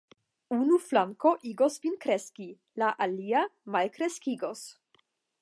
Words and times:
Unu 0.55 0.77
flanko 0.85 1.33
igos 1.49 1.77
vin 1.83 1.99
kreski, 2.07 2.49
la 2.85 2.91
alia 3.07 3.45
malkreskigos. 3.77 4.67